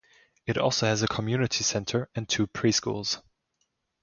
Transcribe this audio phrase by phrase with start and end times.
[0.47, 3.19] It also has a community centre and two pre-schools.